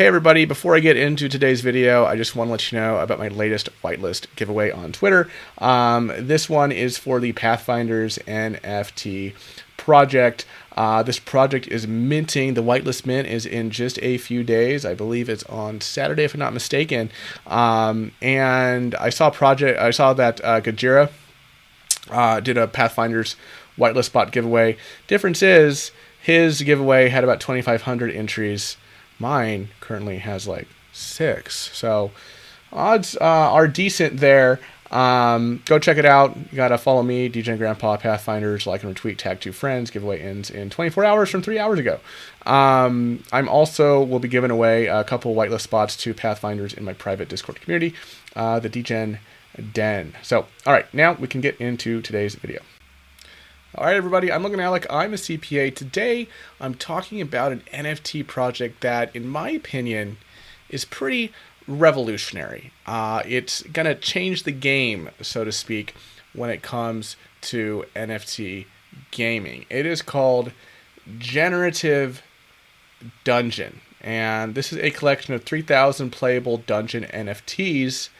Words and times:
Hey 0.00 0.06
everybody, 0.06 0.46
before 0.46 0.74
I 0.74 0.80
get 0.80 0.96
into 0.96 1.28
today's 1.28 1.60
video, 1.60 2.06
I 2.06 2.16
just 2.16 2.34
want 2.34 2.48
to 2.48 2.52
let 2.52 2.72
you 2.72 2.80
know 2.80 3.00
about 3.00 3.18
my 3.18 3.28
latest 3.28 3.68
whitelist 3.84 4.34
giveaway 4.34 4.70
on 4.70 4.92
Twitter. 4.92 5.28
Um, 5.58 6.10
this 6.16 6.48
one 6.48 6.72
is 6.72 6.96
for 6.96 7.20
the 7.20 7.32
Pathfinders 7.32 8.16
NFT 8.26 9.34
project. 9.76 10.46
Uh, 10.74 11.02
this 11.02 11.18
project 11.18 11.68
is 11.68 11.86
minting. 11.86 12.54
The 12.54 12.62
whitelist 12.62 13.04
mint 13.04 13.28
is 13.28 13.44
in 13.44 13.70
just 13.70 13.98
a 14.00 14.16
few 14.16 14.42
days. 14.42 14.86
I 14.86 14.94
believe 14.94 15.28
it's 15.28 15.44
on 15.44 15.82
Saturday, 15.82 16.24
if 16.24 16.32
I'm 16.32 16.40
not 16.40 16.54
mistaken. 16.54 17.10
Um, 17.46 18.12
and 18.22 18.94
I 18.94 19.10
saw 19.10 19.28
project. 19.28 19.78
I 19.78 19.90
saw 19.90 20.14
that 20.14 20.42
uh, 20.42 20.62
Gajira 20.62 21.10
uh, 22.10 22.40
did 22.40 22.56
a 22.56 22.66
Pathfinders 22.66 23.36
whitelist 23.76 24.14
bot 24.14 24.32
giveaway. 24.32 24.78
Difference 25.08 25.42
is 25.42 25.90
his 26.22 26.62
giveaway 26.62 27.10
had 27.10 27.22
about 27.22 27.40
2,500 27.40 28.10
entries. 28.10 28.78
Mine 29.20 29.68
currently 29.80 30.18
has 30.18 30.48
like 30.48 30.66
six. 30.92 31.70
So 31.76 32.10
odds 32.72 33.16
uh, 33.16 33.24
are 33.24 33.68
decent 33.68 34.18
there. 34.18 34.58
Um, 34.90 35.62
go 35.66 35.78
check 35.78 35.98
it 35.98 36.04
out. 36.04 36.36
You 36.36 36.56
gotta 36.56 36.76
follow 36.76 37.02
me, 37.02 37.30
DJ 37.30 37.56
Grandpa 37.56 37.96
Pathfinders, 37.96 38.66
like 38.66 38.82
and 38.82 38.94
retweet, 38.94 39.18
tag 39.18 39.40
two 39.40 39.52
friends. 39.52 39.90
Giveaway 39.90 40.20
ends 40.20 40.50
in 40.50 40.68
24 40.68 41.04
hours 41.04 41.30
from 41.30 41.42
three 41.42 41.58
hours 41.58 41.78
ago. 41.78 42.00
Um, 42.44 43.22
I'm 43.32 43.48
also 43.48 44.02
will 44.02 44.18
be 44.18 44.26
giving 44.26 44.50
away 44.50 44.86
a 44.86 45.04
couple 45.04 45.34
whitelist 45.34 45.60
spots 45.60 45.96
to 45.98 46.12
Pathfinders 46.12 46.74
in 46.74 46.84
my 46.84 46.92
private 46.92 47.28
Discord 47.28 47.60
community, 47.60 47.94
uh, 48.34 48.58
the 48.58 48.68
Degen 48.68 49.18
Den. 49.72 50.14
So, 50.22 50.46
all 50.66 50.72
right, 50.72 50.92
now 50.92 51.12
we 51.12 51.28
can 51.28 51.40
get 51.40 51.60
into 51.60 52.02
today's 52.02 52.34
video. 52.34 52.60
All 53.80 53.86
right, 53.86 53.96
everybody, 53.96 54.30
I'm 54.30 54.42
Logan 54.42 54.60
Allec. 54.60 54.84
I'm 54.90 55.14
a 55.14 55.16
CPA. 55.16 55.74
Today, 55.74 56.28
I'm 56.60 56.74
talking 56.74 57.22
about 57.22 57.50
an 57.50 57.62
NFT 57.72 58.26
project 58.26 58.82
that, 58.82 59.16
in 59.16 59.26
my 59.26 59.48
opinion, 59.48 60.18
is 60.68 60.84
pretty 60.84 61.32
revolutionary. 61.66 62.74
Uh, 62.84 63.22
it's 63.24 63.62
going 63.62 63.86
to 63.86 63.94
change 63.94 64.42
the 64.42 64.52
game, 64.52 65.08
so 65.22 65.44
to 65.44 65.50
speak, 65.50 65.94
when 66.34 66.50
it 66.50 66.60
comes 66.60 67.16
to 67.40 67.86
NFT 67.96 68.66
gaming. 69.12 69.64
It 69.70 69.86
is 69.86 70.02
called 70.02 70.52
Generative 71.18 72.22
Dungeon. 73.24 73.80
And 74.02 74.54
this 74.54 74.74
is 74.74 74.78
a 74.80 74.90
collection 74.90 75.32
of 75.32 75.44
3,000 75.44 76.10
playable 76.10 76.58
dungeon 76.58 77.04
NFTs 77.04 78.10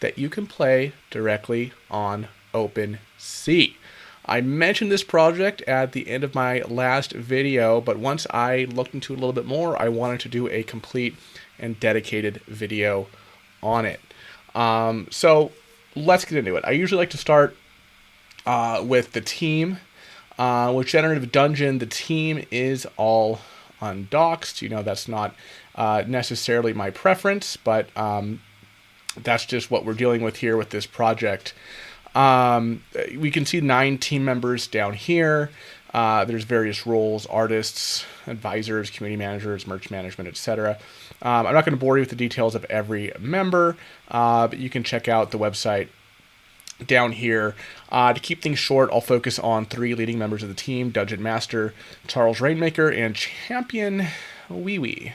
that 0.00 0.18
you 0.18 0.28
can 0.28 0.48
play 0.48 0.92
directly 1.08 1.72
on 1.88 2.26
OpenSea. 2.52 3.76
I 4.24 4.40
mentioned 4.40 4.92
this 4.92 5.02
project 5.02 5.62
at 5.62 5.92
the 5.92 6.08
end 6.08 6.22
of 6.22 6.34
my 6.34 6.60
last 6.62 7.12
video, 7.12 7.80
but 7.80 7.98
once 7.98 8.26
I 8.30 8.66
looked 8.72 8.94
into 8.94 9.12
it 9.12 9.16
a 9.16 9.18
little 9.18 9.32
bit 9.32 9.46
more, 9.46 9.80
I 9.80 9.88
wanted 9.88 10.20
to 10.20 10.28
do 10.28 10.48
a 10.48 10.62
complete 10.62 11.16
and 11.58 11.78
dedicated 11.80 12.40
video 12.46 13.08
on 13.62 13.84
it. 13.84 14.00
Um, 14.54 15.08
so 15.10 15.52
let's 15.96 16.24
get 16.24 16.38
into 16.38 16.56
it. 16.56 16.64
I 16.66 16.70
usually 16.70 16.98
like 16.98 17.10
to 17.10 17.18
start 17.18 17.56
uh, 18.46 18.82
with 18.84 19.12
the 19.12 19.20
team. 19.20 19.78
Uh, 20.38 20.72
with 20.74 20.86
Generative 20.86 21.30
Dungeon, 21.30 21.78
the 21.78 21.86
team 21.86 22.44
is 22.50 22.86
all 22.96 23.40
undoxed. 23.80 24.62
You 24.62 24.68
know, 24.68 24.82
that's 24.82 25.08
not 25.08 25.34
uh, 25.74 26.04
necessarily 26.06 26.72
my 26.72 26.90
preference, 26.90 27.56
but 27.56 27.94
um, 27.96 28.40
that's 29.16 29.44
just 29.44 29.70
what 29.70 29.84
we're 29.84 29.94
dealing 29.94 30.22
with 30.22 30.36
here 30.36 30.56
with 30.56 30.70
this 30.70 30.86
project. 30.86 31.54
Um, 32.14 32.82
we 33.16 33.30
can 33.30 33.46
see 33.46 33.60
nine 33.60 33.98
team 33.98 34.24
members 34.24 34.66
down 34.66 34.94
here. 34.94 35.50
Uh, 35.94 36.24
there's 36.24 36.44
various 36.44 36.86
roles: 36.86 37.26
artists, 37.26 38.04
advisors, 38.26 38.90
community 38.90 39.18
managers, 39.18 39.66
merch 39.66 39.90
management, 39.90 40.28
etc. 40.28 40.78
Um, 41.20 41.46
I'm 41.46 41.54
not 41.54 41.64
going 41.64 41.76
to 41.76 41.80
bore 41.80 41.96
you 41.96 42.02
with 42.02 42.10
the 42.10 42.16
details 42.16 42.54
of 42.54 42.64
every 42.66 43.12
member, 43.18 43.76
uh, 44.10 44.48
but 44.48 44.58
you 44.58 44.70
can 44.70 44.84
check 44.84 45.08
out 45.08 45.30
the 45.30 45.38
website 45.38 45.88
down 46.86 47.12
here. 47.12 47.54
Uh, 47.90 48.12
to 48.12 48.20
keep 48.20 48.42
things 48.42 48.58
short, 48.58 48.90
I'll 48.92 49.00
focus 49.00 49.38
on 49.38 49.66
three 49.66 49.94
leading 49.94 50.18
members 50.18 50.42
of 50.42 50.48
the 50.48 50.54
team: 50.54 50.90
Dungeon 50.90 51.22
Master 51.22 51.74
Charles 52.06 52.40
Rainmaker 52.40 52.88
and 52.88 53.14
Champion 53.14 54.06
Wee 54.48 54.78
Wee. 54.78 55.12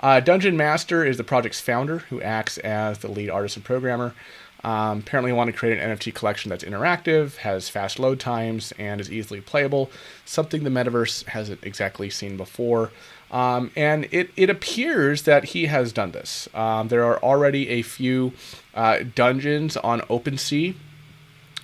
Uh, 0.00 0.18
Dungeon 0.18 0.56
Master 0.56 1.04
is 1.04 1.18
the 1.18 1.24
project's 1.24 1.60
founder, 1.60 1.98
who 1.98 2.22
acts 2.22 2.56
as 2.58 2.98
the 2.98 3.10
lead 3.10 3.28
artist 3.28 3.56
and 3.56 3.64
programmer. 3.64 4.14
Um, 4.62 4.98
apparently, 4.98 5.32
want 5.32 5.50
to 5.50 5.56
create 5.56 5.78
an 5.78 5.96
NFT 5.96 6.14
collection 6.14 6.50
that's 6.50 6.64
interactive, 6.64 7.36
has 7.38 7.68
fast 7.68 7.98
load 7.98 8.20
times, 8.20 8.72
and 8.78 9.00
is 9.00 9.10
easily 9.10 9.40
playable. 9.40 9.90
Something 10.24 10.64
the 10.64 10.70
metaverse 10.70 11.24
hasn't 11.26 11.64
exactly 11.64 12.10
seen 12.10 12.36
before. 12.36 12.90
Um, 13.30 13.70
and 13.76 14.08
it, 14.10 14.30
it 14.36 14.50
appears 14.50 15.22
that 15.22 15.44
he 15.44 15.66
has 15.66 15.92
done 15.92 16.10
this. 16.10 16.48
Um, 16.52 16.88
there 16.88 17.04
are 17.04 17.18
already 17.22 17.68
a 17.68 17.82
few 17.82 18.32
uh, 18.74 19.00
dungeons 19.14 19.76
on 19.76 20.00
OpenSea 20.02 20.74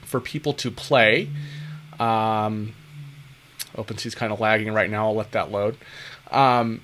for 0.02 0.20
people 0.20 0.52
to 0.54 0.70
play. 0.70 1.28
Um, 1.98 2.74
OpenSea's 3.76 4.14
kind 4.14 4.32
of 4.32 4.40
lagging 4.40 4.72
right 4.72 4.88
now. 4.88 5.08
I'll 5.08 5.14
let 5.14 5.32
that 5.32 5.50
load. 5.50 5.76
Um, 6.30 6.82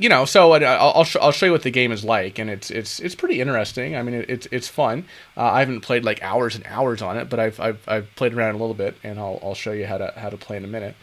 you 0.00 0.08
know, 0.08 0.24
so 0.24 0.52
I'll 0.52 0.92
I'll, 0.94 1.04
sh- 1.04 1.16
I'll, 1.20 1.30
show 1.30 1.46
you 1.46 1.52
what 1.52 1.62
the 1.62 1.70
game 1.70 1.92
is 1.92 2.04
like, 2.04 2.38
and 2.38 2.48
it's 2.48 2.70
it's 2.70 3.00
it's 3.00 3.14
pretty 3.14 3.40
interesting. 3.40 3.94
I 3.96 4.02
mean, 4.02 4.14
it, 4.14 4.30
it's 4.30 4.48
it's 4.50 4.66
fun. 4.66 5.04
Uh, 5.36 5.44
I 5.44 5.60
haven't 5.60 5.82
played 5.82 6.04
like 6.04 6.22
hours 6.22 6.54
and 6.54 6.64
hours 6.66 7.02
on 7.02 7.18
it, 7.18 7.28
but 7.28 7.38
I've, 7.38 7.60
I've 7.60 7.86
I've 7.86 8.16
played 8.16 8.32
around 8.32 8.54
a 8.54 8.58
little 8.58 8.74
bit, 8.74 8.96
and 9.04 9.18
I'll 9.18 9.38
I'll 9.42 9.54
show 9.54 9.72
you 9.72 9.86
how 9.86 9.98
to 9.98 10.12
how 10.16 10.30
to 10.30 10.38
play 10.38 10.56
in 10.56 10.64
a 10.64 10.68
minute. 10.68 10.96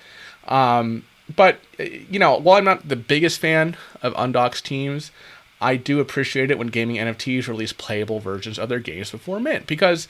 Um, 0.48 1.04
but 1.36 1.60
uh, 1.80 1.84
you 1.84 2.18
know, 2.18 2.38
while 2.38 2.58
I'm 2.58 2.64
not 2.64 2.90
the 2.90 2.96
biggest 2.96 3.40
fan 3.40 3.78
of 4.02 4.14
undoxed 4.18 4.66
teams, 4.66 5.12
I 5.62 5.76
do 5.76 6.00
appreciate 6.00 6.50
it 6.50 6.58
when 6.58 6.68
gaming 6.68 6.96
NFTs 6.96 7.48
release 7.48 7.74
playable 7.74 8.20
versions 8.20 8.58
of 8.58 8.68
their 8.68 8.80
games 8.80 9.12
before 9.12 9.40
mint 9.40 9.68
because 9.68 10.08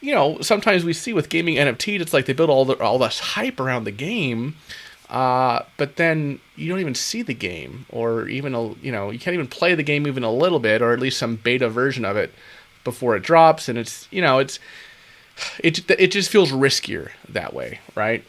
you 0.00 0.14
know 0.14 0.40
sometimes 0.42 0.84
we 0.84 0.92
see 0.92 1.12
with 1.12 1.28
gaming 1.28 1.56
NFTs, 1.56 2.00
it's 2.00 2.12
like 2.12 2.26
they 2.26 2.34
build 2.34 2.50
all 2.50 2.64
the 2.64 2.78
all 2.78 3.00
this 3.00 3.18
hype 3.18 3.58
around 3.58 3.82
the 3.82 3.90
game 3.90 4.54
uh, 5.10 5.62
but 5.76 5.96
then 5.96 6.40
you 6.56 6.68
don't 6.68 6.80
even 6.80 6.94
see 6.94 7.22
the 7.22 7.34
game, 7.34 7.86
or 7.90 8.28
even 8.28 8.54
a 8.54 8.74
you 8.74 8.92
know 8.92 9.10
you 9.10 9.18
can't 9.18 9.34
even 9.34 9.48
play 9.48 9.74
the 9.74 9.82
game 9.82 10.06
even 10.06 10.22
a 10.22 10.32
little 10.32 10.58
bit, 10.58 10.82
or 10.82 10.92
at 10.92 11.00
least 11.00 11.18
some 11.18 11.36
beta 11.36 11.68
version 11.68 12.04
of 12.04 12.16
it 12.16 12.32
before 12.84 13.16
it 13.16 13.22
drops, 13.22 13.68
and 13.68 13.78
it's 13.78 14.06
you 14.10 14.20
know 14.20 14.38
it's 14.38 14.58
it 15.60 15.88
it 15.90 16.08
just 16.08 16.30
feels 16.30 16.52
riskier 16.52 17.10
that 17.28 17.54
way, 17.54 17.80
right? 17.94 18.24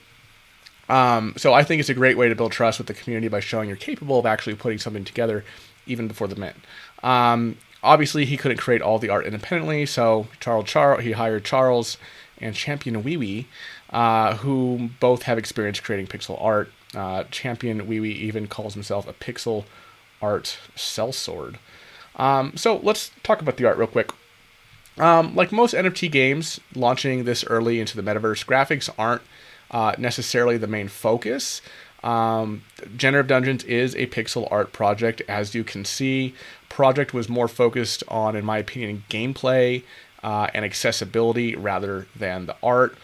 Um, 0.88 1.34
so 1.38 1.54
I 1.54 1.64
think 1.64 1.80
it's 1.80 1.90
a 1.90 1.94
great 1.94 2.18
way 2.18 2.30
to 2.30 2.36
build 2.36 2.52
trust 2.52 2.80
with 2.80 2.88
the 2.88 2.94
community 2.94 3.28
by 3.28 3.42
showing 3.42 3.68
you're 3.68 3.78
capable 3.78 4.18
of 4.18 4.26
actually 4.26 4.56
putting 4.56 4.80
something 4.80 5.04
together 5.04 5.46
even 5.86 6.08
before 6.08 6.28
the 6.28 6.36
mint. 6.36 6.56
Um, 7.04 7.58
obviously, 7.84 8.26
he 8.26 8.38
couldn't 8.38 8.58
create 8.58 8.82
all 8.82 9.00
the 9.00 9.10
art 9.10 9.26
independently, 9.26 9.86
so 9.86 10.28
Charles 10.40 10.66
Charles 10.66 11.04
he 11.04 11.12
hired 11.12 11.44
Charles 11.44 11.98
and 12.42 12.56
Champion 12.56 13.04
Wee 13.04 13.18
Wee 13.18 13.48
uh, 13.92 14.36
who 14.38 14.90
both 15.00 15.24
have 15.24 15.38
experience 15.38 15.80
creating 15.80 16.08
pixel 16.08 16.42
art. 16.42 16.72
Uh, 16.96 17.24
Champion 17.32 17.88
Wee 17.88 18.00
Wee 18.00 18.12
even 18.12 18.48
calls 18.48 18.74
himself 18.74 19.08
a 19.08 19.14
pixel 19.14 19.66
art 20.22 20.58
sellsword. 20.76 21.56
Um, 22.16 22.56
so 22.56 22.80
let's 22.84 23.12
talk 23.24 23.42
about 23.42 23.58
the 23.58 23.66
art 23.66 23.78
real 23.78 23.88
quick. 23.88 24.12
Um, 24.98 25.34
like 25.36 25.52
most 25.52 25.74
NFT 25.74 26.12
games 26.12 26.60
launching 26.76 27.24
this 27.24 27.46
early 27.46 27.80
into 27.80 27.96
the 27.96 28.04
metaverse, 28.04 28.46
graphics 28.46 28.90
aren't 28.98 29.22
uh, 29.72 29.96
necessarily 29.98 30.58
the 30.58 30.68
main 30.68 30.90
focus. 30.90 31.62
Um, 32.04 32.64
Generative 32.96 33.28
Dungeons 33.28 33.64
is 33.64 33.96
a 33.96 34.08
pixel 34.08 34.48
art 34.52 34.74
project, 34.74 35.22
as 35.28 35.56
you 35.56 35.64
can 35.64 35.86
see. 35.86 36.34
Project 36.68 37.14
was 37.14 37.30
more 37.30 37.48
focused 37.48 38.04
on, 38.08 38.36
in 38.36 38.46
my 38.46 38.58
opinion, 38.58 39.04
gameplay 39.10 39.84
uh, 40.24 40.48
and 40.54 40.66
accessibility 40.66 41.56
rather 41.56 42.08
than 42.16 42.46
the 42.46 42.56
art. 42.62 42.98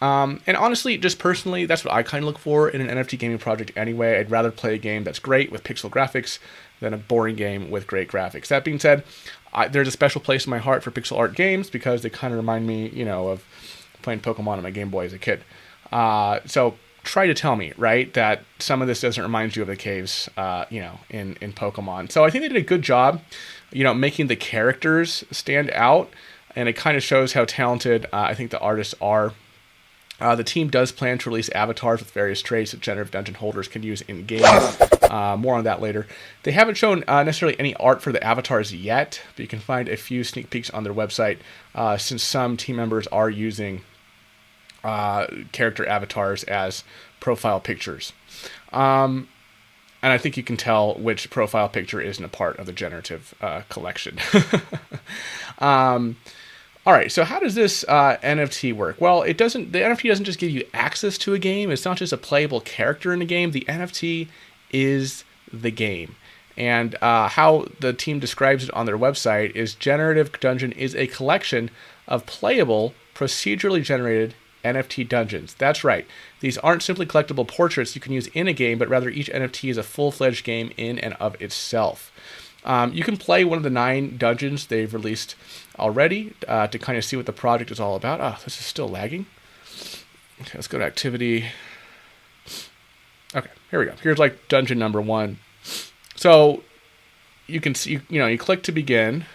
Um, 0.00 0.40
and 0.46 0.56
honestly, 0.56 0.98
just 0.98 1.18
personally, 1.18 1.66
that's 1.66 1.84
what 1.84 1.94
I 1.94 2.02
kind 2.02 2.24
of 2.24 2.26
look 2.26 2.38
for 2.38 2.68
in 2.68 2.80
an 2.80 2.88
NFT 2.88 3.18
gaming 3.18 3.38
project 3.38 3.72
anyway. 3.76 4.18
I'd 4.18 4.30
rather 4.30 4.50
play 4.50 4.74
a 4.74 4.78
game 4.78 5.04
that's 5.04 5.18
great 5.18 5.50
with 5.50 5.64
pixel 5.64 5.88
graphics 5.88 6.38
than 6.80 6.92
a 6.92 6.98
boring 6.98 7.36
game 7.36 7.70
with 7.70 7.86
great 7.86 8.08
graphics. 8.08 8.48
That 8.48 8.64
being 8.64 8.78
said, 8.78 9.04
I, 9.52 9.68
there's 9.68 9.88
a 9.88 9.92
special 9.92 10.20
place 10.20 10.46
in 10.46 10.50
my 10.50 10.58
heart 10.58 10.82
for 10.82 10.90
pixel 10.90 11.16
art 11.16 11.34
games 11.34 11.70
because 11.70 12.02
they 12.02 12.10
kind 12.10 12.34
of 12.34 12.38
remind 12.38 12.66
me, 12.66 12.88
you 12.88 13.04
know, 13.04 13.28
of 13.28 13.44
playing 14.02 14.20
Pokemon 14.20 14.58
on 14.58 14.62
my 14.62 14.70
Game 14.70 14.90
Boy 14.90 15.06
as 15.06 15.12
a 15.12 15.18
kid. 15.18 15.42
Uh, 15.90 16.40
so 16.44 16.74
try 17.04 17.26
to 17.26 17.34
tell 17.34 17.54
me, 17.54 17.72
right, 17.76 18.12
that 18.14 18.42
some 18.58 18.82
of 18.82 18.88
this 18.88 19.00
doesn't 19.00 19.22
remind 19.22 19.54
you 19.54 19.62
of 19.62 19.68
the 19.68 19.76
caves, 19.76 20.28
uh, 20.36 20.64
you 20.70 20.80
know, 20.80 20.98
in, 21.10 21.36
in 21.40 21.52
Pokemon. 21.52 22.10
So 22.10 22.24
I 22.24 22.30
think 22.30 22.42
they 22.42 22.48
did 22.48 22.56
a 22.56 22.66
good 22.66 22.82
job, 22.82 23.22
you 23.72 23.84
know, 23.84 23.94
making 23.94 24.26
the 24.26 24.36
characters 24.36 25.24
stand 25.30 25.70
out, 25.70 26.10
and 26.56 26.68
it 26.68 26.74
kind 26.74 26.96
of 26.96 27.02
shows 27.02 27.32
how 27.32 27.44
talented 27.44 28.06
uh, 28.06 28.20
I 28.20 28.34
think 28.34 28.50
the 28.50 28.60
artists 28.60 28.94
are 29.00 29.32
uh, 30.20 30.36
the 30.36 30.44
team 30.44 30.68
does 30.68 30.92
plan 30.92 31.18
to 31.18 31.28
release 31.28 31.48
avatars 31.50 32.00
with 32.00 32.10
various 32.12 32.40
traits 32.40 32.70
that 32.70 32.80
generative 32.80 33.10
dungeon 33.10 33.34
holders 33.34 33.66
can 33.66 33.82
use 33.82 34.00
in 34.02 34.26
game. 34.26 34.44
Uh, 35.02 35.36
more 35.36 35.54
on 35.56 35.64
that 35.64 35.80
later. 35.80 36.06
They 36.44 36.52
haven't 36.52 36.76
shown 36.76 37.04
uh, 37.08 37.24
necessarily 37.24 37.58
any 37.58 37.74
art 37.76 38.00
for 38.00 38.12
the 38.12 38.22
avatars 38.22 38.72
yet, 38.72 39.20
but 39.34 39.42
you 39.42 39.48
can 39.48 39.58
find 39.58 39.88
a 39.88 39.96
few 39.96 40.24
sneak 40.24 40.50
peeks 40.50 40.70
on 40.70 40.84
their 40.84 40.94
website 40.94 41.38
uh, 41.74 41.96
since 41.96 42.22
some 42.22 42.56
team 42.56 42.76
members 42.76 43.06
are 43.08 43.28
using 43.28 43.82
uh, 44.84 45.26
character 45.52 45.86
avatars 45.86 46.44
as 46.44 46.84
profile 47.18 47.60
pictures. 47.60 48.12
Um, 48.72 49.28
and 50.02 50.12
I 50.12 50.18
think 50.18 50.36
you 50.36 50.42
can 50.42 50.56
tell 50.56 50.94
which 50.94 51.30
profile 51.30 51.68
picture 51.68 52.00
isn't 52.00 52.24
a 52.24 52.28
part 52.28 52.58
of 52.58 52.66
the 52.66 52.72
generative 52.72 53.34
uh, 53.40 53.62
collection. 53.68 54.18
um, 55.58 56.16
all 56.86 56.92
right, 56.92 57.10
so 57.10 57.24
how 57.24 57.40
does 57.40 57.54
this 57.54 57.84
uh, 57.88 58.18
NFT 58.22 58.74
work? 58.74 59.00
Well, 59.00 59.22
it 59.22 59.38
doesn't. 59.38 59.72
The 59.72 59.78
NFT 59.78 60.08
doesn't 60.08 60.26
just 60.26 60.38
give 60.38 60.50
you 60.50 60.64
access 60.74 61.16
to 61.18 61.32
a 61.32 61.38
game. 61.38 61.70
It's 61.70 61.84
not 61.84 61.96
just 61.96 62.12
a 62.12 62.18
playable 62.18 62.60
character 62.60 63.12
in 63.12 63.22
a 63.22 63.26
game. 63.26 63.52
The 63.52 63.64
NFT 63.66 64.28
is 64.70 65.24
the 65.52 65.70
game. 65.70 66.16
And 66.56 66.94
uh, 67.02 67.28
how 67.28 67.66
the 67.80 67.92
team 67.92 68.20
describes 68.20 68.64
it 68.64 68.74
on 68.74 68.86
their 68.86 68.98
website 68.98 69.56
is 69.56 69.74
Generative 69.74 70.38
Dungeon 70.40 70.72
is 70.72 70.94
a 70.94 71.06
collection 71.06 71.70
of 72.06 72.26
playable, 72.26 72.94
procedurally 73.14 73.82
generated 73.82 74.34
NFT 74.64 75.08
dungeons. 75.08 75.54
That's 75.54 75.84
right. 75.84 76.06
These 76.40 76.58
aren't 76.58 76.82
simply 76.82 77.06
collectible 77.06 77.46
portraits 77.46 77.94
you 77.94 78.00
can 78.00 78.12
use 78.12 78.28
in 78.28 78.46
a 78.46 78.52
game, 78.52 78.78
but 78.78 78.88
rather 78.88 79.08
each 79.08 79.30
NFT 79.30 79.70
is 79.70 79.76
a 79.76 79.82
full 79.82 80.12
fledged 80.12 80.44
game 80.44 80.72
in 80.76 80.98
and 80.98 81.14
of 81.14 81.40
itself. 81.40 82.12
Um, 82.64 82.92
you 82.92 83.04
can 83.04 83.16
play 83.16 83.44
one 83.44 83.58
of 83.58 83.62
the 83.62 83.70
nine 83.70 84.16
dungeons 84.16 84.66
they've 84.66 84.92
released 84.92 85.34
already 85.78 86.32
uh, 86.48 86.66
to 86.68 86.78
kind 86.78 86.96
of 86.96 87.04
see 87.04 87.16
what 87.16 87.26
the 87.26 87.32
project 87.32 87.70
is 87.70 87.78
all 87.78 87.94
about. 87.94 88.20
Oh, 88.20 88.38
this 88.44 88.58
is 88.58 88.64
still 88.64 88.88
lagging. 88.88 89.26
Okay, 90.40 90.52
let's 90.54 90.68
go 90.68 90.78
to 90.78 90.84
activity. 90.84 91.46
Okay, 93.34 93.50
here 93.70 93.80
we 93.80 93.86
go. 93.86 93.94
Here's 94.02 94.18
like 94.18 94.48
dungeon 94.48 94.78
number 94.78 95.00
one. 95.00 95.38
So 96.16 96.62
you 97.46 97.60
can 97.60 97.74
see, 97.74 98.00
you 98.08 98.18
know, 98.18 98.26
you 98.26 98.38
click 98.38 98.62
to 98.64 98.72
begin, 98.72 99.26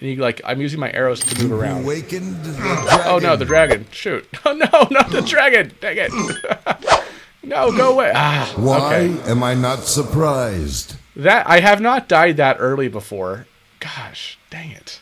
and 0.00 0.10
you 0.10 0.16
like, 0.16 0.40
I'm 0.44 0.60
using 0.60 0.78
my 0.78 0.92
arrows 0.92 1.20
to 1.20 1.42
move 1.42 1.52
around. 1.52 1.84
Oh 3.06 3.18
no, 3.22 3.36
the 3.36 3.44
dragon! 3.44 3.86
Shoot! 3.90 4.28
Oh 4.44 4.52
no, 4.52 4.88
not 4.90 5.10
the 5.10 5.22
dragon! 5.22 5.72
Dang 5.80 5.96
it! 5.98 7.04
no, 7.42 7.70
go 7.72 7.92
away! 7.92 8.12
Ah, 8.14 8.52
Why 8.56 8.94
okay. 9.06 9.30
am 9.30 9.42
I 9.42 9.54
not 9.54 9.80
surprised? 9.80 10.96
That 11.14 11.46
I 11.48 11.60
have 11.60 11.80
not 11.80 12.08
died 12.08 12.36
that 12.38 12.56
early 12.58 12.88
before. 12.88 13.46
Gosh, 13.80 14.38
dang 14.50 14.70
it! 14.70 15.00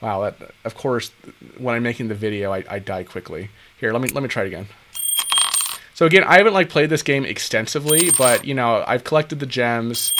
Wow, 0.00 0.22
that, 0.22 0.50
of 0.64 0.74
course, 0.74 1.12
when 1.56 1.74
I'm 1.74 1.82
making 1.82 2.08
the 2.08 2.14
video, 2.14 2.52
I, 2.52 2.64
I 2.68 2.78
die 2.78 3.04
quickly. 3.04 3.48
Here, 3.78 3.92
let 3.92 4.02
me 4.02 4.08
let 4.08 4.22
me 4.22 4.28
try 4.28 4.42
it 4.42 4.48
again. 4.48 4.66
So 5.94 6.06
again, 6.06 6.24
I 6.24 6.38
haven't 6.38 6.52
like 6.52 6.68
played 6.68 6.90
this 6.90 7.02
game 7.02 7.24
extensively, 7.24 8.10
but 8.18 8.44
you 8.44 8.52
know, 8.52 8.84
I've 8.86 9.04
collected 9.04 9.38
the 9.38 9.46
gems, 9.46 10.12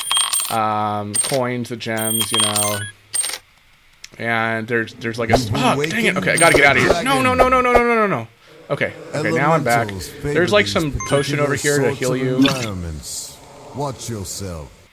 um, 0.51 1.13
coins, 1.15 1.69
the 1.69 1.77
gems, 1.77 2.31
you 2.33 2.39
know. 2.39 2.79
And 4.19 4.69
there's 4.69 4.95
there's 4.95 5.19
like 5.19 5.31
a 5.31 5.37
oh, 5.37 5.85
dang 5.85 6.07
it. 6.07 6.17
Okay, 6.17 6.33
I 6.33 6.37
gotta 6.37 6.57
get 6.57 6.65
out 6.65 6.77
of 6.77 6.83
here. 6.83 7.03
No, 7.03 7.21
no, 7.21 7.35
no, 7.35 7.49
no, 7.49 7.61
no, 7.61 7.73
no, 7.73 7.83
no, 7.83 7.95
no, 7.95 8.07
no. 8.07 8.29
Okay, 8.71 8.95
okay, 9.15 9.33
now 9.33 9.53
I'm 9.53 9.65
back. 9.65 9.89
There's 10.23 10.53
like 10.53 10.67
some 10.67 10.97
potion 11.09 11.41
over 11.41 11.57
here 11.57 11.79
to 11.81 11.91
heal 11.91 12.17
you. 12.17 12.47
Watch 13.75 14.09
yourself. 14.09 14.84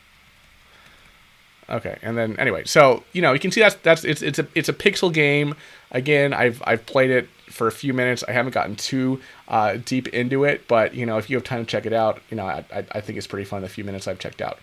Okay, 1.71 1.97
and 2.01 2.17
then 2.17 2.37
anyway, 2.37 2.65
so 2.65 3.03
you 3.13 3.21
know 3.21 3.31
you 3.31 3.39
can 3.39 3.49
see 3.49 3.61
that's 3.61 3.75
that's 3.75 4.03
it's 4.03 4.21
it's 4.21 4.39
a 4.39 4.47
it's 4.55 4.67
a 4.67 4.73
pixel 4.73 5.11
game. 5.11 5.55
Again, 5.91 6.33
I've 6.33 6.61
I've 6.65 6.85
played 6.85 7.09
it 7.09 7.29
for 7.49 7.67
a 7.67 7.71
few 7.71 7.93
minutes. 7.93 8.23
I 8.27 8.33
haven't 8.33 8.53
gotten 8.53 8.75
too 8.75 9.21
uh, 9.47 9.77
deep 9.83 10.09
into 10.09 10.43
it, 10.43 10.67
but 10.67 10.93
you 10.93 11.05
know, 11.05 11.17
if 11.17 11.29
you 11.29 11.37
have 11.37 11.45
time 11.45 11.65
to 11.65 11.69
check 11.69 11.85
it 11.85 11.93
out, 11.93 12.21
you 12.29 12.37
know, 12.37 12.45
I, 12.45 12.65
I 12.91 13.01
think 13.01 13.17
it's 13.17 13.27
pretty 13.27 13.45
fun. 13.45 13.61
The 13.61 13.69
few 13.69 13.85
minutes 13.85 14.07
I've 14.07 14.19
checked 14.19 14.41
out. 14.41 14.59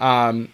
Um, 0.00 0.48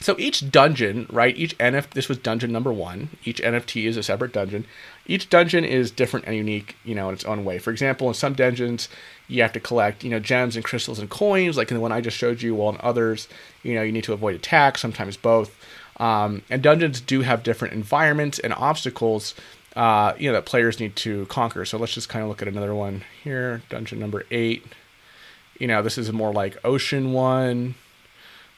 so 0.00 0.16
each 0.18 0.50
dungeon, 0.50 1.06
right? 1.10 1.36
Each 1.36 1.56
NFT. 1.58 1.90
This 1.90 2.08
was 2.08 2.18
dungeon 2.18 2.50
number 2.50 2.72
one. 2.72 3.10
Each 3.24 3.40
NFT 3.40 3.84
is 3.84 3.96
a 3.96 4.02
separate 4.02 4.32
dungeon. 4.32 4.66
Each 5.10 5.28
dungeon 5.28 5.64
is 5.64 5.90
different 5.90 6.26
and 6.26 6.36
unique, 6.36 6.76
you 6.84 6.94
know, 6.94 7.08
in 7.08 7.14
its 7.14 7.24
own 7.24 7.44
way. 7.44 7.58
For 7.58 7.70
example, 7.70 8.06
in 8.06 8.14
some 8.14 8.32
dungeons, 8.32 8.88
you 9.26 9.42
have 9.42 9.52
to 9.54 9.60
collect, 9.60 10.04
you 10.04 10.10
know, 10.10 10.20
gems 10.20 10.54
and 10.54 10.64
crystals 10.64 11.00
and 11.00 11.10
coins, 11.10 11.56
like 11.56 11.70
in 11.70 11.76
the 11.76 11.80
one 11.80 11.90
I 11.90 12.00
just 12.00 12.16
showed 12.16 12.42
you. 12.42 12.54
While 12.54 12.70
in 12.70 12.78
others, 12.80 13.26
you 13.64 13.74
know, 13.74 13.82
you 13.82 13.90
need 13.90 14.04
to 14.04 14.12
avoid 14.12 14.36
attacks, 14.36 14.80
sometimes 14.80 15.16
both. 15.16 15.56
Um, 15.96 16.42
and 16.48 16.62
dungeons 16.62 17.00
do 17.00 17.22
have 17.22 17.42
different 17.42 17.74
environments 17.74 18.38
and 18.38 18.54
obstacles 18.54 19.34
uh, 19.76 20.14
you 20.18 20.28
know 20.28 20.34
that 20.34 20.46
players 20.46 20.80
need 20.80 20.96
to 20.96 21.26
conquer. 21.26 21.64
So 21.64 21.78
let's 21.78 21.94
just 21.94 22.08
kind 22.08 22.22
of 22.22 22.28
look 22.28 22.42
at 22.42 22.48
another 22.48 22.74
one 22.74 23.02
here. 23.22 23.62
Dungeon 23.68 23.98
number 23.98 24.24
eight. 24.30 24.64
You 25.58 25.66
know, 25.66 25.82
this 25.82 25.98
is 25.98 26.10
more 26.12 26.32
like 26.32 26.56
ocean 26.64 27.12
one. 27.12 27.74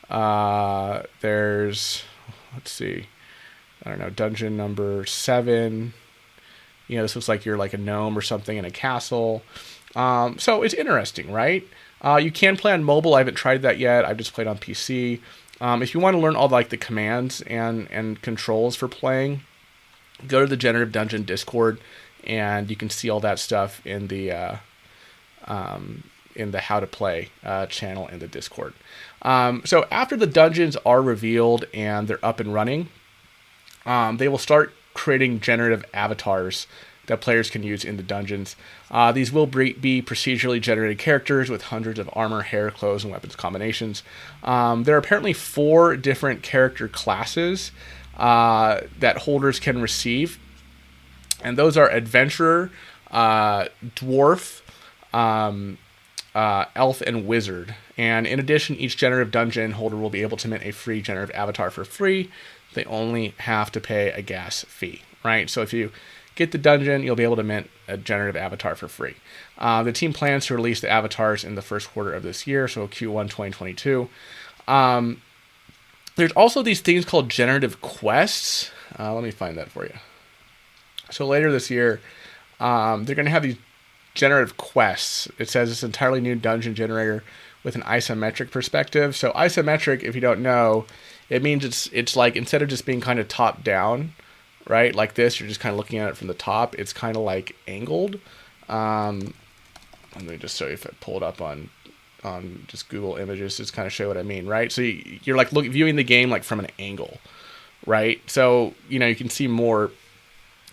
Uh, 0.09 1.03
there's 1.21 2.03
let's 2.55 2.71
see, 2.71 3.07
I 3.85 3.91
don't 3.91 3.99
know, 3.99 4.11
dungeon 4.11 4.57
number 4.57 5.05
seven. 5.07 5.95
You 6.93 6.99
know, 6.99 7.05
this 7.05 7.17
looks 7.17 7.29
like 7.29 7.47
you're 7.47 7.57
like 7.57 7.73
a 7.73 7.79
gnome 7.79 8.19
or 8.19 8.21
something 8.21 8.59
in 8.59 8.67
a 8.67 8.71
castle. 8.71 9.43
Um, 9.97 10.39
so 10.39 10.63
it's 10.63 10.75
interesting, 10.75 11.33
right? 11.33 11.67
Uh, 12.05 12.17
you 12.17 12.31
can 12.31 12.59
play 12.59 12.73
on 12.73 12.85
mobile. 12.85 13.15
I 13.15 13.19
haven't 13.19 13.37
tried 13.37 13.63
that 13.63 13.79
yet. 13.79 14.05
I've 14.05 14.19
just 14.19 14.35
played 14.35 14.47
on 14.47 14.59
PC. 14.59 15.21
Um, 15.63 15.83
if 15.83 15.95
you 15.95 16.01
want 16.01 16.17
to 16.17 16.21
learn 16.21 16.37
all 16.37 16.51
like 16.51 16.69
the 16.69 16.77
commands 16.77 17.41
and 17.43 17.91
and 17.91 18.21
controls 18.21 18.77
for 18.77 18.89
playing, 18.89 19.41
go 20.27 20.41
to 20.41 20.47
the 20.47 20.57
Generative 20.57 20.93
Dungeon 20.93 21.23
Discord, 21.23 21.81
and 22.25 22.69
you 22.69 22.77
can 22.77 22.91
see 22.91 23.09
all 23.09 23.21
that 23.21 23.39
stuff 23.39 23.81
in 23.87 24.09
the 24.09 24.33
uh, 24.33 24.57
um, 25.47 26.05
in 26.37 26.51
the 26.51 26.61
How 26.61 26.79
to 26.79 26.87
Play 26.87 27.31
uh, 27.43 27.67
channel 27.67 28.07
in 28.09 28.19
the 28.19 28.29
Discord. 28.29 28.75
Um, 29.23 29.63
so 29.65 29.87
after 29.91 30.15
the 30.15 30.27
dungeons 30.27 30.77
are 30.85 31.01
revealed 31.01 31.65
and 31.73 32.07
they're 32.07 32.25
up 32.25 32.39
and 32.39 32.53
running, 32.53 32.89
um, 33.87 34.19
they 34.19 34.29
will 34.29 34.39
start 34.39 34.75
creating 34.95 35.41
generative 35.41 35.85
avatars 35.93 36.67
that 37.07 37.21
players 37.21 37.51
can 37.51 37.63
use 37.63 37.85
in 37.85 37.97
the 37.97 38.03
dungeons. 38.03 38.55
Uh, 38.91 39.11
these 39.13 39.33
will 39.33 39.47
be 39.47 40.03
procedurally 40.03 40.61
generated 40.61 40.99
characters 40.99 41.51
with 41.51 41.63
hundreds 41.63 41.99
of 41.99 42.09
armor, 42.13 42.43
hair, 42.43 42.71
clothes, 42.71 43.03
and 43.05 43.13
weapons 43.13 43.35
combinations. 43.35 44.03
Um, 44.45 44.85
there 44.85 44.95
are 44.95 44.99
apparently 44.99 45.33
four 45.33 45.97
different 45.97 46.43
character 46.43 46.89
classes 46.89 47.73
uh, 48.17 48.83
that 48.99 49.19
holders 49.19 49.59
can 49.59 49.83
receive, 49.83 50.39
and 51.43 51.59
those 51.59 51.77
are 51.77 51.91
adventurer, 51.91 52.71
uh, 53.11 53.65
dwarf, 53.97 54.61
um, 55.13 55.79
uh, 56.35 56.67
elf, 56.77 57.01
and 57.01 57.27
wizard. 57.27 57.75
And 57.97 58.27
in 58.27 58.39
addition, 58.39 58.77
each 58.77 58.97
generative 58.97 59.33
dungeon 59.33 59.73
holder 59.73 59.97
will 59.97 60.11
be 60.11 60.23
able 60.23 60.37
to 60.39 60.49
mint 60.49 60.65
a 60.65 60.71
free 60.71 61.03
generative 61.03 61.35
avatar 61.35 61.71
for 61.71 61.85
free. 61.85 62.31
They 62.75 62.85
only 62.85 63.35
have 63.39 63.71
to 63.73 63.81
pay 63.81 64.11
a 64.11 64.23
gas 64.23 64.65
fee, 64.65 65.03
right? 65.25 65.49
So 65.49 65.63
if 65.63 65.73
you 65.73 65.93
get 66.35 66.53
the 66.53 66.59
dungeon, 66.59 67.03
you'll 67.03 67.17
be 67.17 67.25
able 67.25 67.37
to 67.37 67.43
mint 67.43 67.71
a 67.89 67.97
generative 67.97 68.37
avatar 68.37 68.75
for 68.75 68.89
free. 68.89 69.17
Uh, 69.59 69.83
the 69.83 69.93
team 69.93 70.13
plans 70.13 70.47
to 70.47 70.55
release 70.55 70.81
the 70.81 70.91
avatars 70.91 71.45
in 71.45 71.55
the 71.55 71.63
first 71.63 71.91
quarter 71.91 72.13
of 72.13 72.23
this 72.23 72.47
year, 72.47 72.69
so 72.69 72.89
Q1 72.89 73.25
2022. 73.25 74.09
Um, 74.67 75.21
there's 76.17 76.33
also 76.33 76.63
these 76.63 76.81
things 76.81 77.05
called 77.05 77.29
generative 77.29 77.81
quests. 77.81 78.71
Uh, 78.99 79.15
let 79.15 79.25
me 79.25 79.31
find 79.31 79.57
that 79.57 79.71
for 79.71 79.85
you. 79.85 79.95
So 81.11 81.27
later 81.27 81.53
this 81.53 81.71
year, 81.71 82.01
um, 82.61 83.05
they're 83.05 83.17
going 83.17 83.27
to 83.27 83.31
have 83.31 83.43
these 83.43 83.57
generative 84.15 84.57
quests. 84.57 85.29
It 85.39 85.49
says 85.49 85.71
it's 85.71 85.83
an 85.83 85.89
entirely 85.89 86.21
new 86.21 86.35
dungeon 86.35 86.75
generator 86.75 87.25
with 87.65 87.75
an 87.75 87.83
isometric 87.83 88.51
perspective. 88.51 89.17
So 89.17 89.33
isometric, 89.33 90.03
if 90.03 90.15
you 90.15 90.21
don't 90.21 90.43
know, 90.43 90.87
it 91.33 91.43
means 91.43 91.65
it's 91.65 91.89
it's 91.95 92.15
like 92.15 92.37
instead 92.37 92.61
of 92.61 92.69
just 92.69 92.85
being 92.85 93.01
kind 93.01 93.19
of 93.19 93.27
top 93.27 93.65
down, 93.65 94.13
right, 94.69 94.95
like 94.95 95.15
this, 95.15 95.41
you're 95.41 95.49
just 95.49 95.61
kind 95.61 95.73
of 95.73 95.79
looking 95.79 95.99
at 95.99 96.11
it 96.11 96.17
from 96.17 96.29
the 96.29 96.35
top. 96.35 96.79
It's 96.79 96.93
kind 96.93 97.17
of 97.17 97.23
like 97.23 97.57
angled. 97.67 98.21
Um, 98.69 99.33
let 100.15 100.25
me 100.25 100.37
just 100.37 100.59
show 100.59 100.67
you 100.67 100.75
if 100.75 100.87
I 100.87 100.91
pull 101.01 101.17
it 101.17 101.23
up 101.23 101.41
on 101.41 101.71
on 102.23 102.65
just 102.69 102.91
Google 102.91 103.17
Images 103.17 103.57
just 103.57 103.73
kind 103.73 103.87
of 103.87 103.93
show 103.93 104.09
what 104.09 104.19
I 104.19 104.23
mean, 104.23 104.47
right? 104.47 104.71
So 104.71 104.83
you're 104.83 105.39
like 105.39 105.53
look, 105.53 105.65
viewing 105.65 105.97
the 105.97 106.05
game 106.05 106.29
like 106.29 106.45
from 106.45 106.61
an 106.61 106.69
angle, 106.79 107.17
right? 107.87 108.21
So 108.27 108.75
you 108.91 108.99
know 108.99 109.07
you 109.07 109.17
can 109.17 109.31
see 109.31 109.47
more 109.47 109.91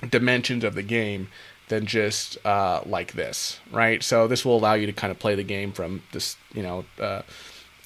dimensions 0.09 0.65
of 0.65 0.75
the 0.75 0.83
game 0.83 1.29
than 1.69 1.85
just 1.85 2.37
uh, 2.45 2.81
like 2.85 3.13
this, 3.13 3.61
right? 3.71 4.03
So 4.03 4.27
this 4.27 4.43
will 4.43 4.57
allow 4.57 4.73
you 4.73 4.87
to 4.87 4.93
kind 4.93 5.11
of 5.11 5.19
play 5.19 5.35
the 5.35 5.43
game 5.43 5.71
from 5.71 6.01
this, 6.11 6.35
you 6.53 6.63
know, 6.63 6.83
uh, 6.99 7.21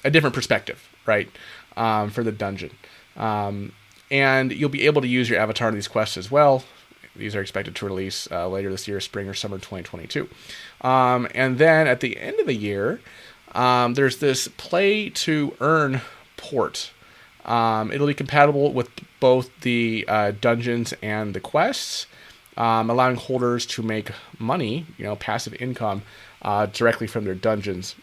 a 0.02 0.10
different 0.10 0.34
perspective, 0.34 0.88
right, 1.06 1.28
um, 1.76 2.10
for 2.10 2.22
the 2.22 2.32
dungeon. 2.32 2.70
Um, 3.16 3.72
and 4.10 4.52
you'll 4.52 4.68
be 4.68 4.86
able 4.86 5.02
to 5.02 5.08
use 5.08 5.28
your 5.28 5.38
avatar 5.38 5.68
in 5.68 5.74
these 5.74 5.88
quests 5.88 6.16
as 6.16 6.30
well. 6.30 6.64
These 7.16 7.34
are 7.36 7.40
expected 7.40 7.76
to 7.76 7.86
release 7.86 8.28
uh, 8.30 8.48
later 8.48 8.70
this 8.70 8.88
year, 8.88 9.00
spring 9.00 9.28
or 9.28 9.34
summer 9.34 9.56
2022. 9.56 10.28
Um, 10.80 11.28
and 11.34 11.58
then 11.58 11.86
at 11.86 12.00
the 12.00 12.18
end 12.18 12.40
of 12.40 12.46
the 12.46 12.54
year, 12.54 13.00
um, 13.54 13.94
there's 13.94 14.18
this 14.18 14.48
play 14.48 15.10
to 15.10 15.56
earn 15.60 16.00
port. 16.36 16.90
Um, 17.44 17.92
it'll 17.92 18.06
be 18.06 18.14
compatible 18.14 18.72
with 18.72 18.90
both 19.20 19.50
the 19.60 20.04
uh, 20.08 20.32
dungeons 20.40 20.92
and 21.02 21.34
the 21.34 21.40
quests, 21.40 22.06
um, 22.56 22.90
allowing 22.90 23.16
holders 23.16 23.64
to 23.66 23.82
make 23.82 24.10
money, 24.38 24.86
you 24.98 25.04
know, 25.04 25.16
passive 25.16 25.54
income, 25.60 26.02
uh, 26.42 26.66
directly 26.66 27.06
from 27.06 27.24
their 27.24 27.34
dungeons. 27.34 27.94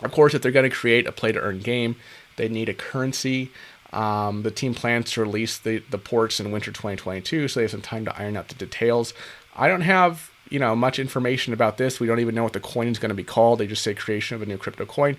Of 0.00 0.12
course, 0.12 0.34
if 0.34 0.42
they're 0.42 0.52
going 0.52 0.68
to 0.68 0.74
create 0.74 1.06
a 1.06 1.12
play 1.12 1.32
to 1.32 1.40
earn 1.40 1.60
game, 1.60 1.96
they 2.38 2.48
need 2.48 2.70
a 2.70 2.74
currency. 2.74 3.50
Um, 3.92 4.42
the 4.42 4.50
team 4.50 4.74
plans 4.74 5.12
to 5.12 5.22
release 5.22 5.58
the, 5.58 5.82
the 5.90 5.98
ports 5.98 6.40
in 6.40 6.50
winter 6.50 6.70
2022, 6.70 7.48
so 7.48 7.60
they 7.60 7.64
have 7.64 7.70
some 7.70 7.80
time 7.80 8.04
to 8.04 8.18
iron 8.18 8.36
out 8.36 8.48
the 8.48 8.54
details. 8.54 9.14
I 9.56 9.68
don't 9.68 9.82
have 9.82 10.30
you 10.50 10.58
know 10.58 10.74
much 10.74 10.98
information 10.98 11.52
about 11.52 11.76
this. 11.78 12.00
We 12.00 12.06
don't 12.06 12.20
even 12.20 12.34
know 12.34 12.44
what 12.44 12.52
the 12.54 12.60
coin 12.60 12.88
is 12.88 12.98
going 12.98 13.10
to 13.10 13.14
be 13.14 13.24
called. 13.24 13.58
They 13.58 13.66
just 13.66 13.82
say 13.82 13.94
creation 13.94 14.34
of 14.34 14.42
a 14.42 14.46
new 14.46 14.56
crypto 14.58 14.86
coin. 14.86 15.16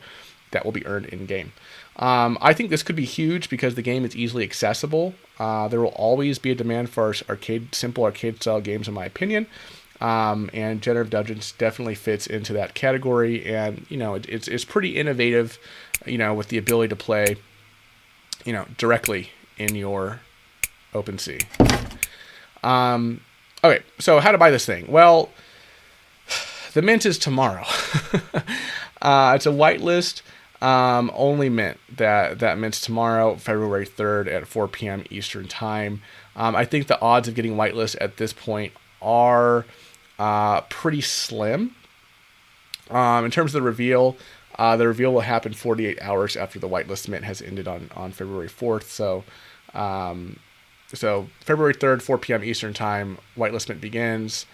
that 0.51 0.65
will 0.65 0.71
be 0.71 0.85
earned 0.87 1.05
in 1.07 1.27
game. 1.27 1.51
Um, 1.97 2.37
I 2.41 2.53
think 2.53 2.71
this 2.71 2.81
could 2.81 2.95
be 2.95 3.05
huge 3.05 3.49
because 3.49 3.75
the 3.75 3.83
game 3.83 4.03
is 4.03 4.15
easily 4.15 4.43
accessible. 4.43 5.13
Uh, 5.37 5.67
there 5.67 5.79
will 5.79 5.89
always 5.89 6.39
be 6.39 6.49
a 6.49 6.55
demand 6.55 6.89
for 6.89 7.13
arcade, 7.29 7.75
simple 7.75 8.03
arcade 8.03 8.41
style 8.41 8.61
games, 8.61 8.87
in 8.87 8.93
my 8.95 9.05
opinion. 9.05 9.45
Um, 10.01 10.49
and 10.53 10.81
Generative 10.81 11.09
Dungeons 11.09 11.53
definitely 11.57 11.95
fits 11.95 12.25
into 12.25 12.53
that 12.53 12.73
category. 12.73 13.45
And 13.45 13.85
you 13.89 13.97
know, 13.97 14.15
it, 14.15 14.27
it's 14.29 14.47
it's 14.47 14.65
pretty 14.65 14.97
innovative. 14.97 15.57
You 16.05 16.17
know, 16.17 16.33
with 16.33 16.47
the 16.47 16.57
ability 16.57 16.89
to 16.89 16.95
play, 16.95 17.35
you 18.45 18.53
know, 18.53 18.65
directly 18.77 19.31
in 19.57 19.75
your 19.75 20.21
OpenSea. 20.93 21.43
Um, 22.63 23.21
okay, 23.63 23.83
so 23.99 24.19
how 24.19 24.31
to 24.31 24.37
buy 24.37 24.49
this 24.49 24.65
thing? 24.65 24.89
Well, 24.89 25.29
the 26.73 26.81
mint 26.81 27.05
is 27.05 27.17
tomorrow. 27.19 27.65
uh, 29.01 29.33
it's 29.35 29.45
a 29.45 29.51
whitelist 29.51 30.21
um, 30.61 31.09
only 31.13 31.49
mint 31.49 31.79
that 31.95 32.39
that 32.39 32.57
mints 32.57 32.81
tomorrow, 32.81 33.35
February 33.35 33.85
third 33.85 34.27
at 34.27 34.47
4 34.47 34.67
p.m. 34.67 35.03
Eastern 35.09 35.47
time. 35.47 36.01
Um, 36.35 36.55
I 36.55 36.65
think 36.65 36.87
the 36.87 36.99
odds 37.01 37.27
of 37.27 37.35
getting 37.35 37.55
whitelist 37.55 37.95
at 38.01 38.17
this 38.17 38.33
point 38.33 38.73
are 39.01 39.65
uh, 40.19 40.61
pretty 40.61 41.01
slim. 41.01 41.75
Um, 42.91 43.25
in 43.25 43.31
terms 43.31 43.55
of 43.55 43.61
the 43.61 43.65
reveal, 43.65 44.17
uh, 44.57 44.75
the 44.75 44.87
reveal 44.87 45.13
will 45.13 45.21
happen 45.21 45.53
48 45.53 46.01
hours 46.01 46.35
after 46.35 46.59
the 46.59 46.67
whitelist 46.67 47.07
mint 47.07 47.23
has 47.23 47.41
ended 47.41 47.67
on 47.67 47.89
on 47.95 48.11
February 48.11 48.49
4th. 48.49 48.83
So, 48.83 49.23
um, 49.73 50.39
so 50.93 51.29
February 51.39 51.73
3rd, 51.73 52.01
4 52.01 52.17
p.m. 52.17 52.43
Eastern 52.43 52.73
time, 52.73 53.17
whitelist 53.37 53.69
mint 53.69 53.79
begins, 53.79 54.45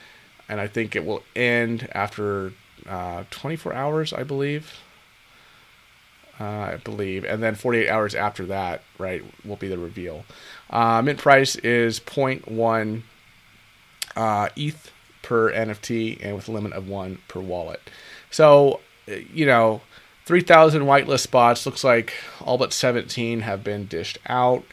and 0.48 0.62
I 0.62 0.68
think 0.68 0.96
it 0.96 1.06
will 1.06 1.24
end 1.36 1.90
after 1.94 2.54
uh, 2.88 3.24
24 3.32 3.74
hours, 3.74 4.14
I 4.14 4.24
believe. 4.24 4.80
Uh, 6.38 6.44
I 6.74 6.80
believe, 6.84 7.24
and 7.24 7.42
then 7.42 7.56
48 7.56 7.90
hours 7.90 8.14
after 8.14 8.46
that, 8.48 8.84
right, 8.98 9.24
will 9.46 9.56
be 9.56 9.70
the 9.70 9.78
reveal. 9.78 10.26
Uh, 10.70 11.02
mint 11.02 11.18
price 11.18 11.56
is 11.56 12.02
0.1 12.02 13.04
uh, 14.18 14.50
ETH 14.58 14.92
per 15.26 15.52
NFT, 15.52 16.20
and 16.24 16.36
with 16.36 16.48
a 16.48 16.52
limit 16.52 16.72
of 16.74 16.88
one 16.88 17.18
per 17.28 17.40
wallet. 17.40 17.82
So, 18.30 18.80
you 19.08 19.48
know, 19.48 19.82
3,000 20.26 20.84
whitelist 20.84 21.22
spots. 21.22 21.66
Looks 21.66 21.84
like 21.84 22.14
all 22.40 22.60
but 22.60 22.72
17 22.72 23.40
have 23.40 23.64
been 23.64 23.88
dished 23.88 24.20
out. 24.28 24.64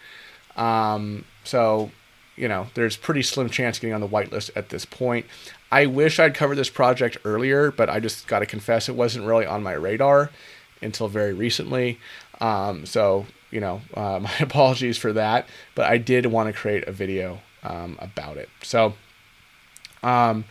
Um, 0.54 1.25
so, 1.42 1.90
you 2.37 2.49
know, 2.49 2.66
there's 2.75 2.99
pretty 2.99 3.23
slim 3.23 3.49
chance 3.49 3.78
getting 3.78 3.94
on 3.94 4.02
the 4.02 4.09
whitelist 4.09 4.50
at 4.54 4.68
this 4.68 4.85
point. 4.85 5.25
I 5.71 5.87
wish 5.87 6.18
I'd 6.18 6.35
covered 6.35 6.56
this 6.56 6.68
project 6.68 7.16
earlier, 7.25 7.71
but 7.71 7.88
I 7.88 7.99
just 7.99 8.26
got 8.26 8.40
to 8.40 8.47
confess 8.47 8.90
it 8.90 8.94
wasn't 8.94 9.26
really 9.26 9.47
on 9.47 9.62
my 9.62 9.73
radar 9.73 10.30
until 10.82 11.09
very 11.09 11.32
recently. 11.32 11.99
Um, 12.42 12.85
so, 12.85 13.25
you 13.50 13.61
know, 13.61 13.80
uh, 13.94 14.18
my 14.23 14.37
apologies 14.38 14.99
for 14.99 15.14
that, 15.14 15.49
but 15.75 15.87
I 15.87 15.97
did 15.97 16.26
want 16.26 16.49
to 16.49 16.52
create 16.52 16.87
a 16.87 16.92
video 16.92 17.40
um, 17.62 17.97
about 18.02 18.37
it. 18.37 18.50
So, 18.62 18.92
um, 20.02 20.44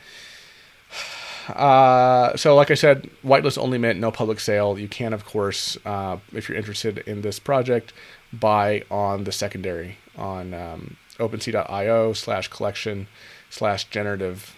uh, 1.48 2.36
so 2.36 2.56
like 2.56 2.72
I 2.72 2.76
said, 2.76 3.10
whitelist 3.24 3.58
only 3.58 3.78
mint, 3.78 4.00
no 4.00 4.12
public 4.12 4.40
sale. 4.40 4.78
You 4.78 4.88
can, 4.88 5.14
of 5.14 5.26
course, 5.26 5.78
uh, 5.86 6.18
if 6.34 6.48
you're 6.48 6.58
interested 6.58 7.00
in 7.00 7.22
this 7.22 7.40
project, 7.40 7.94
buy 8.32 8.84
on 8.90 9.24
the 9.24 9.32
secondary 9.32 9.98
on 10.18 10.54
um, 10.54 10.98
OpenSea.io 11.18 12.14
slash 12.14 12.48
collection 12.48 13.08
slash 13.50 13.86
generative 13.86 14.56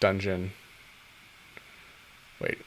dungeon. 0.00 0.52
Wait. 2.40 2.58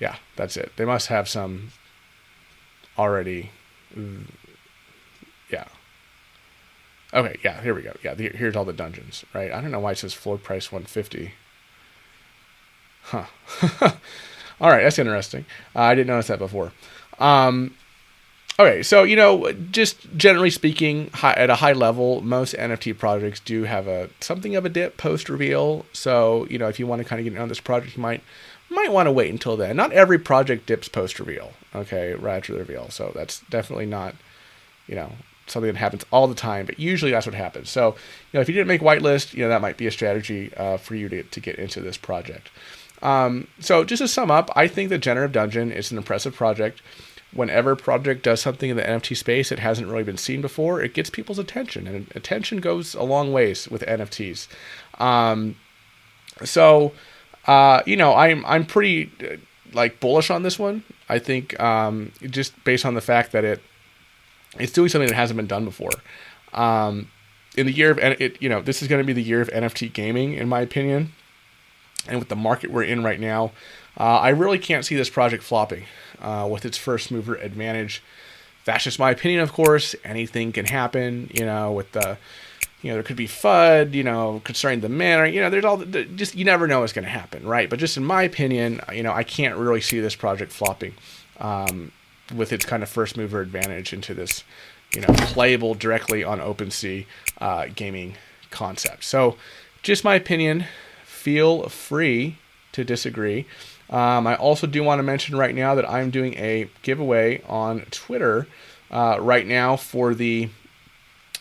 Yeah, 0.00 0.16
that's 0.36 0.56
it. 0.56 0.72
They 0.76 0.84
must 0.84 1.08
have 1.08 1.28
some 1.28 1.70
already. 2.96 3.50
Yeah. 5.50 5.64
Okay, 7.12 7.38
yeah, 7.42 7.62
here 7.62 7.74
we 7.74 7.82
go. 7.82 7.94
Yeah, 8.02 8.14
here's 8.14 8.54
all 8.54 8.64
the 8.64 8.72
dungeons, 8.72 9.24
right? 9.32 9.50
I 9.50 9.60
don't 9.60 9.70
know 9.70 9.80
why 9.80 9.92
it 9.92 9.98
says 9.98 10.12
floor 10.12 10.36
price 10.36 10.70
150. 10.70 11.32
Huh. 13.04 13.24
all 14.60 14.70
right, 14.70 14.82
that's 14.82 14.98
interesting. 14.98 15.46
Uh, 15.74 15.80
I 15.80 15.94
didn't 15.94 16.08
notice 16.08 16.26
that 16.26 16.38
before. 16.38 16.72
Um, 17.18 17.74
okay, 18.60 18.82
so 18.82 19.04
you 19.04 19.16
know, 19.16 19.50
just 19.52 20.14
generally 20.16 20.50
speaking, 20.50 21.10
high, 21.14 21.32
at 21.32 21.48
a 21.48 21.56
high 21.56 21.72
level, 21.72 22.20
most 22.20 22.54
NFT 22.54 22.98
projects 22.98 23.40
do 23.40 23.64
have 23.64 23.88
a 23.88 24.10
something 24.20 24.54
of 24.54 24.66
a 24.66 24.68
dip 24.68 24.98
post 24.98 25.30
reveal. 25.30 25.86
So 25.94 26.46
you 26.50 26.58
know, 26.58 26.68
if 26.68 26.78
you 26.78 26.86
want 26.86 27.00
to 27.00 27.08
kind 27.08 27.20
of 27.20 27.24
get 27.24 27.32
in 27.32 27.40
on 27.40 27.48
this 27.48 27.60
project, 27.60 27.96
you 27.96 28.02
might 28.02 28.22
might 28.68 28.92
want 28.92 29.06
to 29.06 29.12
wait 29.12 29.30
until 29.30 29.56
then. 29.56 29.76
Not 29.76 29.92
every 29.92 30.18
project 30.18 30.66
dips 30.66 30.88
post 30.88 31.18
reveal. 31.18 31.52
Okay, 31.74 32.14
right 32.14 32.36
after 32.36 32.52
the 32.52 32.58
reveal. 32.58 32.90
So 32.90 33.12
that's 33.14 33.40
definitely 33.48 33.86
not, 33.86 34.14
you 34.86 34.94
know, 34.94 35.12
something 35.50 35.72
that 35.72 35.78
happens 35.78 36.04
all 36.10 36.26
the 36.26 36.34
time, 36.34 36.66
but 36.66 36.78
usually 36.78 37.10
that's 37.10 37.26
what 37.26 37.34
happens. 37.34 37.70
So, 37.70 37.88
you 37.88 37.94
know, 38.34 38.40
if 38.40 38.48
you 38.48 38.54
didn't 38.54 38.68
make 38.68 38.80
whitelist, 38.80 39.34
you 39.34 39.42
know, 39.42 39.48
that 39.48 39.60
might 39.60 39.76
be 39.76 39.86
a 39.86 39.90
strategy 39.90 40.52
uh, 40.56 40.76
for 40.76 40.94
you 40.94 41.08
to, 41.08 41.22
to 41.22 41.40
get 41.40 41.56
into 41.56 41.80
this 41.80 41.96
project. 41.96 42.50
Um, 43.02 43.48
so, 43.60 43.84
just 43.84 44.02
to 44.02 44.08
sum 44.08 44.30
up, 44.30 44.50
I 44.56 44.66
think 44.66 44.88
the 44.88 44.98
Generative 44.98 45.32
Dungeon 45.32 45.70
is 45.70 45.90
an 45.92 45.98
impressive 45.98 46.34
project. 46.34 46.82
Whenever 47.32 47.76
project 47.76 48.24
does 48.24 48.40
something 48.40 48.70
in 48.70 48.76
the 48.76 48.82
NFT 48.82 49.16
space 49.16 49.50
that 49.50 49.58
hasn't 49.58 49.88
really 49.88 50.02
been 50.02 50.16
seen 50.16 50.40
before, 50.40 50.80
it 50.80 50.94
gets 50.94 51.10
people's 51.10 51.38
attention, 51.38 51.86
and 51.86 52.10
attention 52.14 52.58
goes 52.58 52.94
a 52.94 53.02
long 53.02 53.32
ways 53.32 53.68
with 53.68 53.82
NFTs. 53.82 54.48
Um, 54.98 55.56
so, 56.42 56.92
uh, 57.46 57.82
you 57.86 57.96
know, 57.96 58.14
I'm 58.14 58.44
I'm 58.46 58.64
pretty 58.64 59.10
uh, 59.20 59.36
like 59.72 60.00
bullish 60.00 60.30
on 60.30 60.42
this 60.42 60.58
one. 60.58 60.84
I 61.08 61.18
think 61.18 61.58
um, 61.60 62.12
just 62.22 62.64
based 62.64 62.84
on 62.84 62.94
the 62.94 63.00
fact 63.00 63.32
that 63.32 63.44
it 63.44 63.62
it's 64.58 64.72
doing 64.72 64.88
something 64.88 65.08
that 65.08 65.14
hasn't 65.14 65.36
been 65.36 65.46
done 65.46 65.64
before. 65.64 65.90
Um, 66.52 67.10
in 67.56 67.66
the 67.66 67.72
year 67.72 67.90
of 67.90 67.98
it, 67.98 68.40
you 68.40 68.48
know, 68.48 68.62
this 68.62 68.82
is 68.82 68.88
going 68.88 69.00
to 69.00 69.06
be 69.06 69.12
the 69.12 69.22
year 69.22 69.40
of 69.40 69.48
NFT 69.48 69.92
gaming, 69.92 70.34
in 70.34 70.48
my 70.48 70.60
opinion. 70.60 71.12
And 72.06 72.18
with 72.18 72.28
the 72.28 72.36
market 72.36 72.70
we're 72.70 72.84
in 72.84 73.02
right 73.02 73.20
now, 73.20 73.52
uh, 73.98 74.18
I 74.18 74.28
really 74.30 74.58
can't 74.58 74.84
see 74.84 74.94
this 74.94 75.10
project 75.10 75.42
flopping 75.42 75.84
uh, 76.20 76.48
with 76.50 76.64
its 76.64 76.78
first 76.78 77.10
mover 77.10 77.34
advantage. 77.34 78.02
That's 78.64 78.84
just 78.84 78.98
my 78.98 79.10
opinion, 79.10 79.40
of 79.40 79.52
course. 79.52 79.94
Anything 80.04 80.52
can 80.52 80.66
happen, 80.66 81.30
you 81.34 81.44
know, 81.44 81.72
with 81.72 81.92
the, 81.92 82.16
you 82.82 82.90
know, 82.90 82.94
there 82.94 83.02
could 83.02 83.16
be 83.16 83.26
FUD, 83.26 83.92
you 83.92 84.04
know, 84.04 84.40
concerning 84.44 84.80
the 84.80 84.88
manner, 84.88 85.26
you 85.26 85.40
know, 85.40 85.50
there's 85.50 85.64
all, 85.64 85.78
the, 85.78 86.04
just, 86.04 86.34
you 86.34 86.44
never 86.44 86.68
know 86.68 86.80
what's 86.80 86.92
going 86.92 87.04
to 87.04 87.10
happen, 87.10 87.46
right? 87.46 87.68
But 87.68 87.78
just 87.80 87.96
in 87.96 88.04
my 88.04 88.22
opinion, 88.22 88.80
you 88.92 89.02
know, 89.02 89.12
I 89.12 89.24
can't 89.24 89.56
really 89.56 89.80
see 89.80 90.00
this 90.00 90.14
project 90.14 90.52
flopping. 90.52 90.94
Um, 91.40 91.92
with 92.34 92.52
its 92.52 92.64
kind 92.64 92.82
of 92.82 92.88
first 92.88 93.16
mover 93.16 93.40
advantage 93.40 93.92
into 93.92 94.14
this, 94.14 94.44
you 94.94 95.00
know, 95.00 95.08
playable 95.08 95.74
directly 95.74 96.22
on 96.24 96.40
OpenSea 96.40 97.06
uh, 97.40 97.66
gaming 97.74 98.14
concept. 98.50 99.04
So, 99.04 99.36
just 99.82 100.04
my 100.04 100.14
opinion. 100.14 100.64
Feel 101.04 101.68
free 101.68 102.38
to 102.72 102.84
disagree. 102.84 103.46
Um, 103.90 104.26
I 104.26 104.36
also 104.36 104.66
do 104.66 104.82
want 104.82 104.98
to 104.98 105.02
mention 105.02 105.36
right 105.36 105.54
now 105.54 105.74
that 105.74 105.88
I'm 105.88 106.10
doing 106.10 106.34
a 106.34 106.70
giveaway 106.82 107.42
on 107.46 107.80
Twitter 107.90 108.46
uh, 108.90 109.18
right 109.20 109.46
now 109.46 109.76
for 109.76 110.14
the 110.14 110.48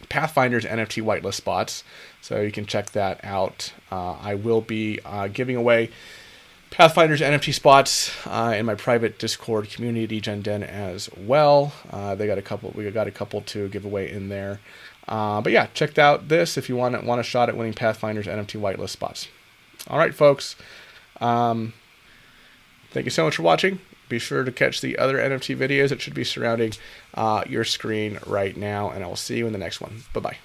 Pathfinder's 0.10 0.66
NFT 0.66 1.04
whitelist 1.04 1.36
spots. 1.36 1.84
So 2.22 2.42
you 2.42 2.52
can 2.52 2.66
check 2.66 2.92
that 2.92 3.24
out. 3.24 3.74
Uh, 3.92 4.14
I 4.14 4.36
will 4.36 4.62
be 4.62 5.00
uh, 5.06 5.28
giving 5.28 5.56
away 5.56 5.90
Pathfinder's 6.72 7.22
NFT 7.22 7.54
spots 7.54 8.12
uh, 8.28 8.54
in 8.56 8.66
my 8.66 8.76
private 8.76 9.18
Discord 9.18 9.70
community, 9.70 10.22
Gen 10.22 10.42
Den, 10.42 10.64
as 10.64 11.10
well. 11.18 11.74
Uh, 11.90 12.16
they 12.16 12.28
got 12.28 12.38
a 12.38 12.42
couple. 12.42 12.72
We 12.76 12.90
got 12.92 13.08
a 13.08 13.12
couple 13.12 13.42
to 13.42 13.68
give 13.70 13.86
away 13.86 14.12
in 14.12 14.30
there. 14.30 14.60
Uh, 15.08 15.42
but 15.42 15.54
yeah, 15.54 15.68
check 15.74 15.98
out 15.98 16.28
this 16.28 16.58
if 16.58 16.68
you 16.68 16.76
want 16.76 17.02
want 17.06 17.22
a 17.22 17.24
shot 17.24 17.50
at 17.50 17.58
winning 17.58 17.74
Pathfinder's 17.74 18.28
NFT 18.28 18.60
whitelist 18.60 18.90
spots. 18.90 19.28
All 19.90 19.98
right, 19.98 20.14
folks. 20.14 20.56
Um, 21.22 21.74
thank 22.92 23.06
you 23.06 23.12
so 23.12 23.24
much 23.24 23.38
for 23.38 23.44
watching. 23.44 23.80
Be 24.10 24.20
sure 24.20 24.44
to 24.44 24.52
catch 24.52 24.82
the 24.82 24.98
other 24.98 25.18
NFT 25.18 25.56
videos 25.58 25.90
that 25.90 26.02
should 26.02 26.14
be 26.14 26.24
surrounding 26.24 26.74
uh, 27.14 27.44
your 27.48 27.64
screen 27.64 28.20
right 28.26 28.56
now, 28.56 28.90
and 28.90 29.04
I 29.04 29.08
will 29.08 29.16
see 29.16 29.38
you 29.38 29.48
in 29.48 29.54
the 29.54 29.60
next 29.60 29.82
one. 29.82 30.04
Bye 30.14 30.20
bye. 30.20 30.38